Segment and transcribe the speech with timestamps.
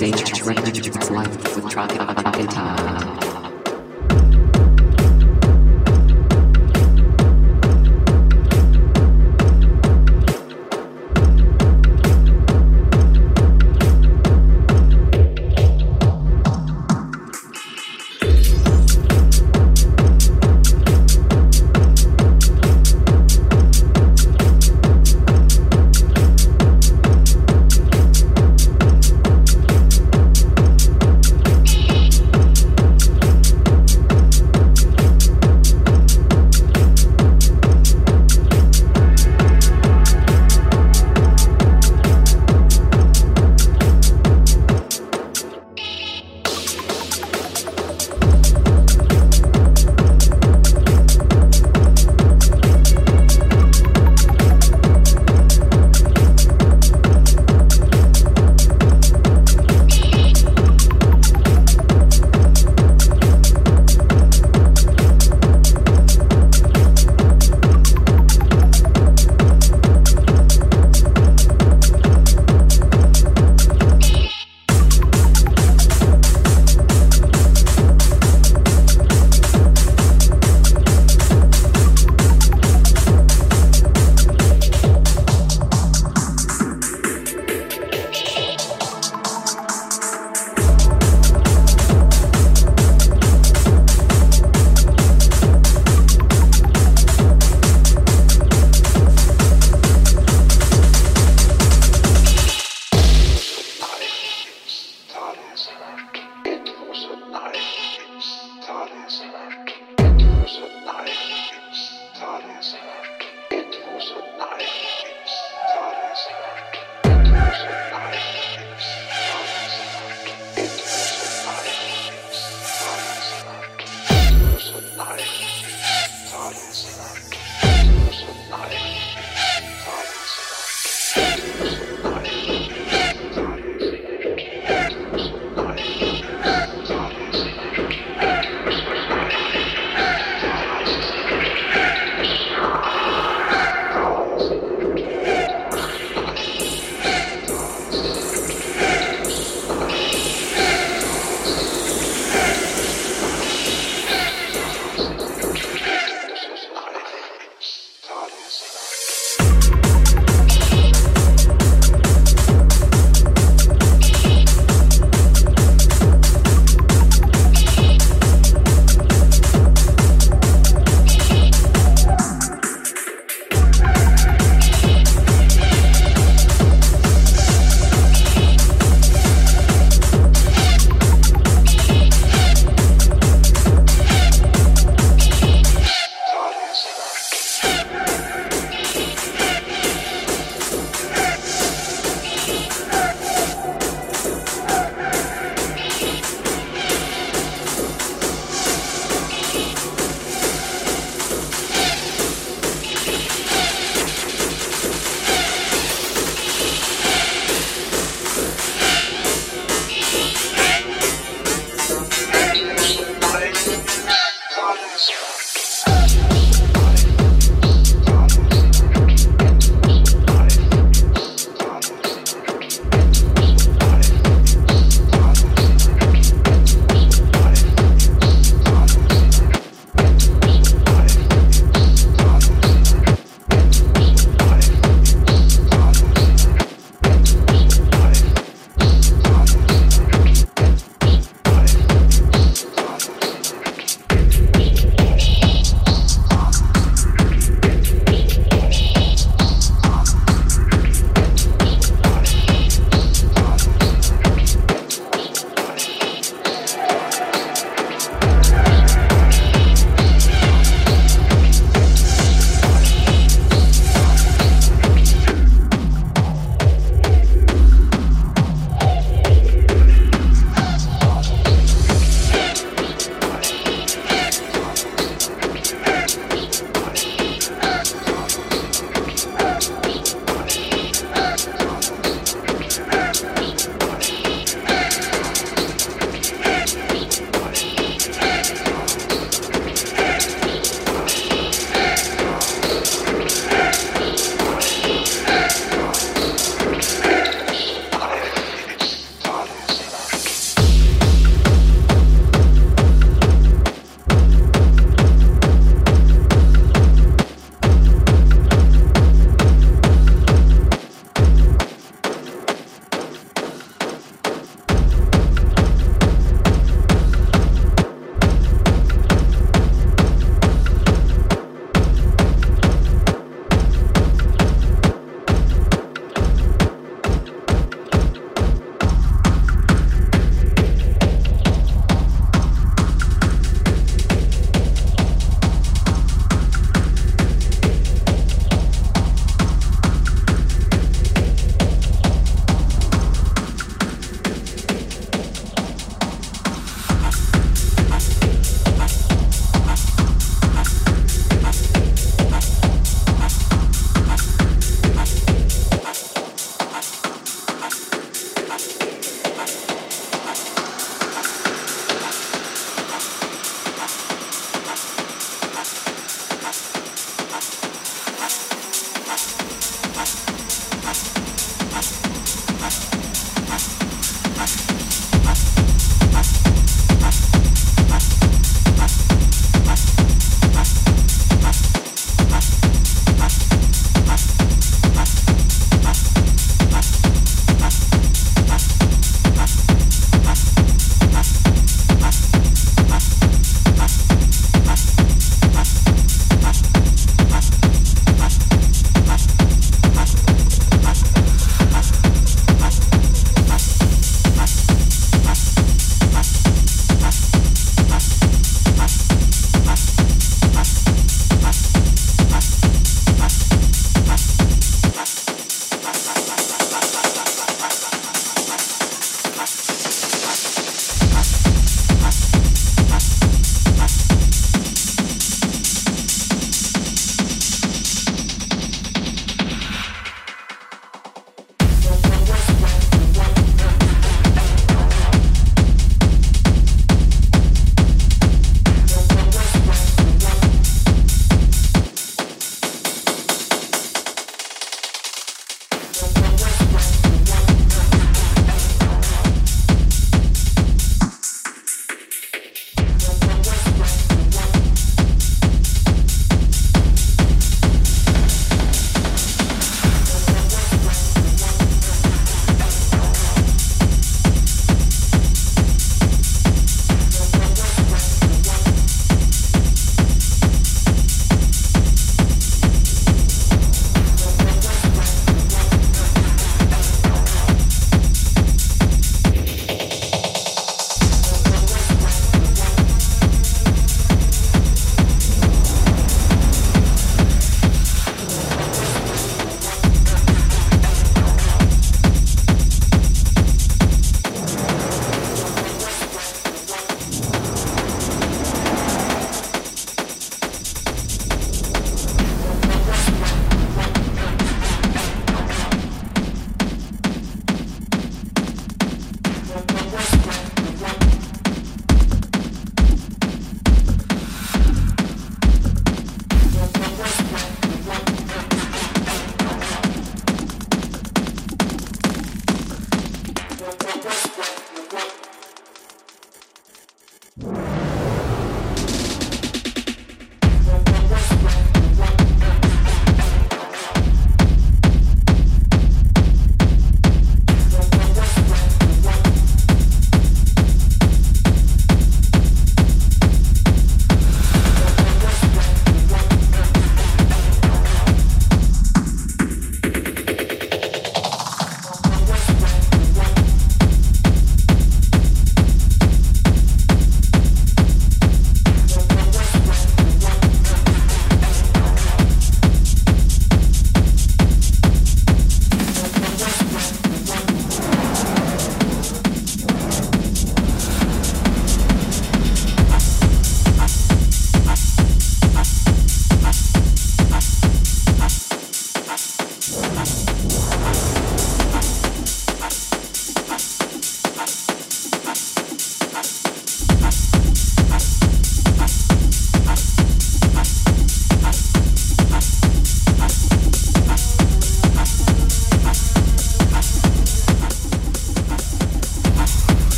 [0.00, 0.33] This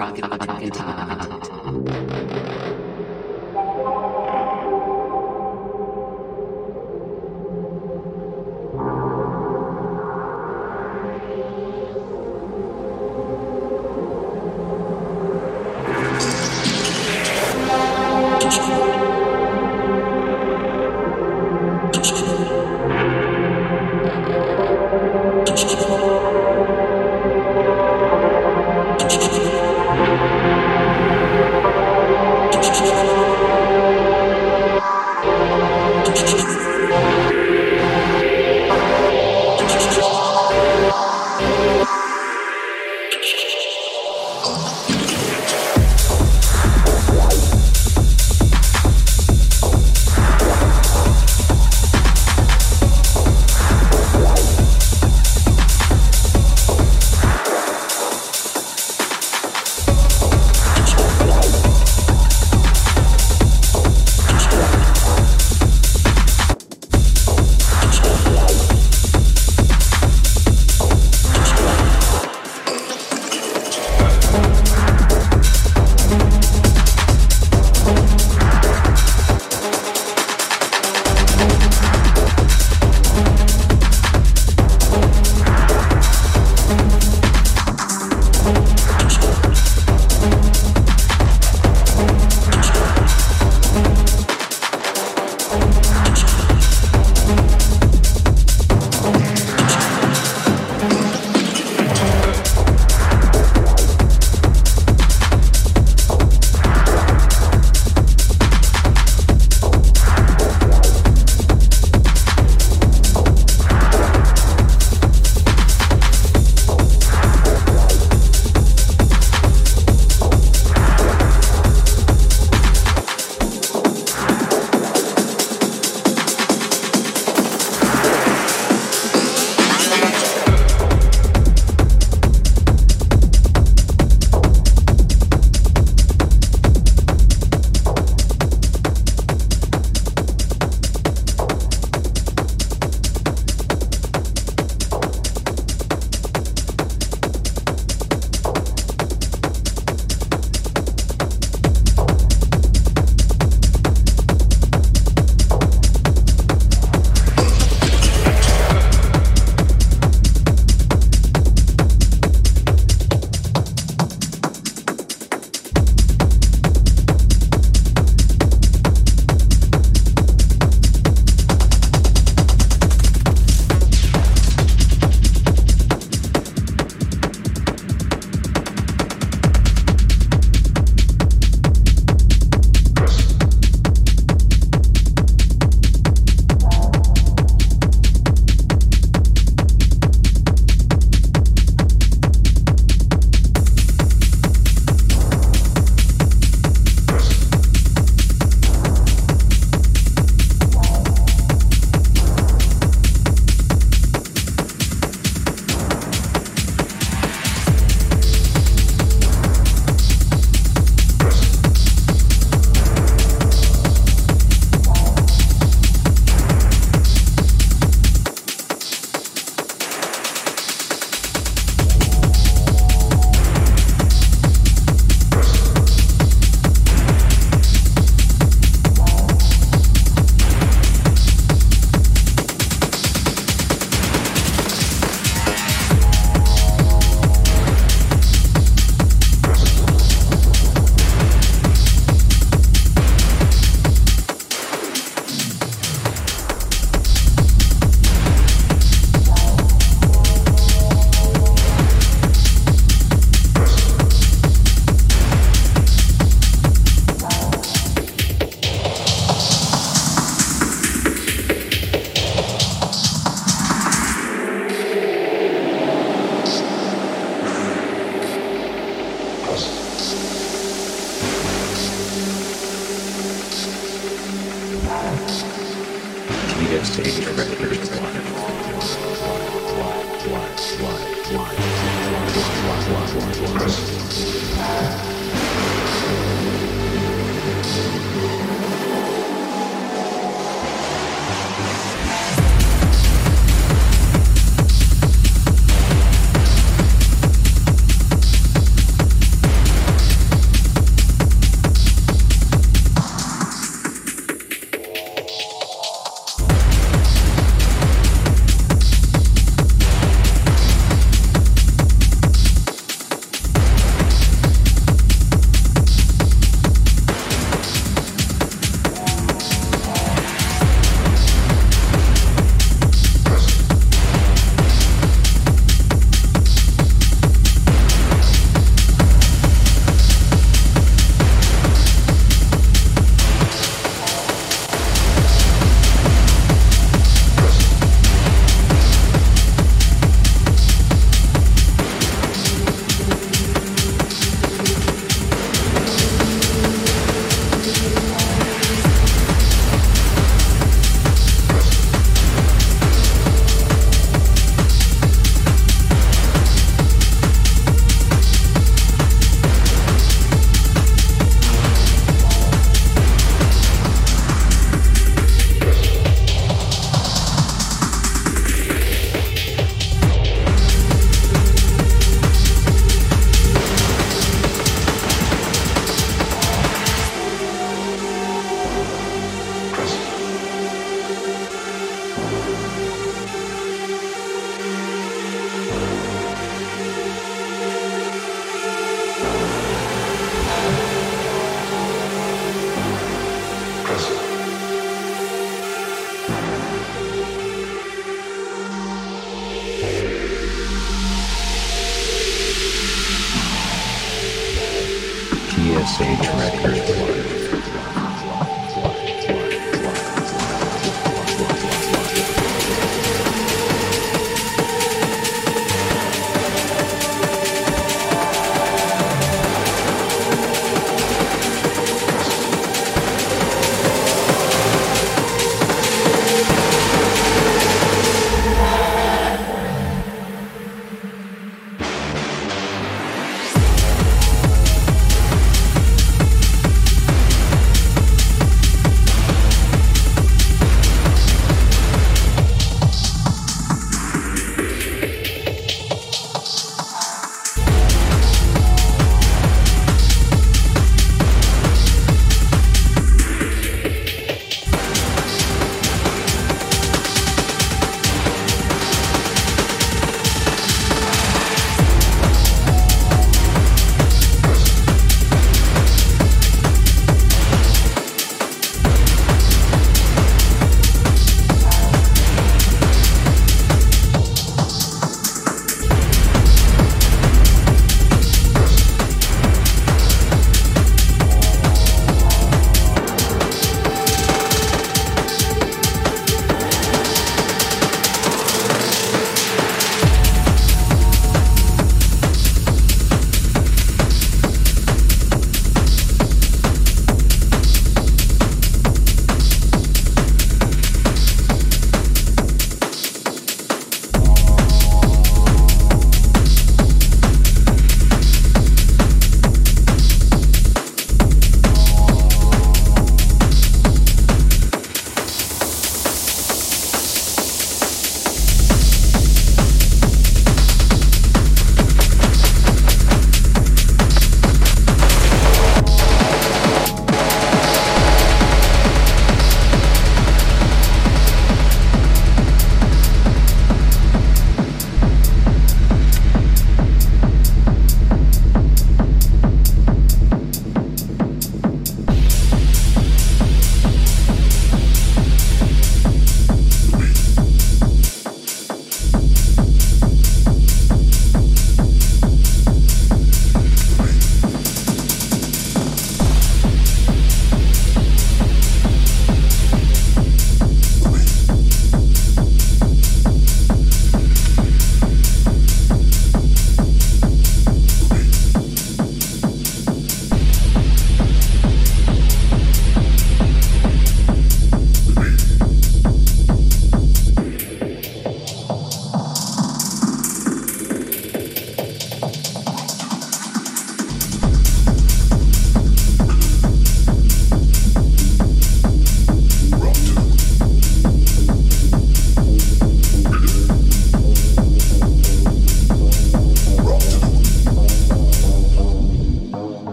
[0.00, 0.29] Live